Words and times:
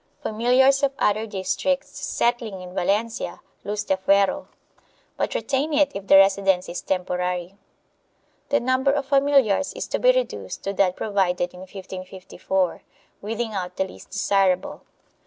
Familiars 0.23 0.81
of 0.81 0.93
other 0.97 1.27
districts 1.27 1.99
settling 2.03 2.59
in 2.59 2.73
Valencia 2.73 3.39
lose 3.63 3.83
the 3.85 3.97
fuero, 3.97 4.47
but 5.15 5.35
retain 5.35 5.73
it 5.75 5.91
if 5.93 6.07
the 6.07 6.15
residence 6.17 6.67
is 6.67 6.81
temporary. 6.81 7.53
The 8.49 8.59
number 8.59 8.89
of 8.91 9.05
familiars 9.05 9.73
is 9.73 9.85
to 9.89 9.99
be 9.99 10.11
reduced 10.11 10.63
to 10.63 10.73
that 10.73 10.95
provided 10.95 11.53
in 11.53 11.59
1554, 11.59 12.81
weeding 13.21 13.53
out 13.53 13.75
the 13.77 13.83
least 13.85 14.09
desirable. 14.09 14.81